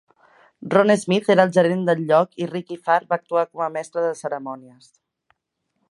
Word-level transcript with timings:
Ron 0.75 0.93
Smith 1.01 1.29
era 1.33 1.45
el 1.49 1.53
gerent 1.57 1.83
del 1.89 2.01
lloc 2.11 2.33
i 2.45 2.49
Rikki 2.53 2.79
Farr 2.87 2.99
va 3.13 3.21
actuar 3.21 3.47
com 3.51 3.65
a 3.67 3.71
mestre 3.77 4.07
de 4.07 4.19
cerimònies. 4.23 4.91